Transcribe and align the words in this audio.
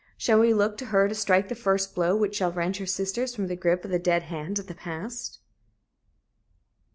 Shall 0.17 0.39
we 0.39 0.51
look 0.51 0.79
to 0.79 0.87
her 0.87 1.07
to 1.07 1.13
strike 1.13 1.47
the 1.47 1.53
first 1.53 1.93
blow 1.93 2.15
which 2.15 2.35
shall 2.37 2.51
wrench 2.51 2.79
her 2.79 2.87
sisters 2.87 3.35
from 3.35 3.45
the 3.45 3.55
grip 3.55 3.85
of 3.85 3.91
the 3.91 3.99
dead 3.99 4.23
hand 4.23 4.57
of 4.57 4.65
the 4.65 4.73
past? 4.73 5.37